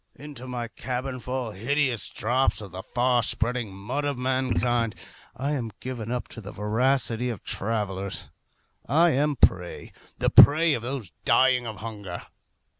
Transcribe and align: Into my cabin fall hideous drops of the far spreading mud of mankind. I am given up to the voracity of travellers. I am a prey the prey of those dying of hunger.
Into 0.15 0.47
my 0.47 0.67
cabin 0.67 1.19
fall 1.19 1.51
hideous 1.51 2.09
drops 2.09 2.59
of 2.59 2.71
the 2.71 2.81
far 2.81 3.21
spreading 3.21 3.71
mud 3.71 4.03
of 4.03 4.17
mankind. 4.17 4.95
I 5.35 5.51
am 5.51 5.71
given 5.79 6.09
up 6.11 6.27
to 6.29 6.41
the 6.41 6.51
voracity 6.51 7.29
of 7.29 7.43
travellers. 7.43 8.31
I 8.89 9.11
am 9.11 9.33
a 9.39 9.45
prey 9.45 9.91
the 10.17 10.31
prey 10.31 10.73
of 10.73 10.81
those 10.81 11.11
dying 11.23 11.67
of 11.67 11.81
hunger. 11.81 12.23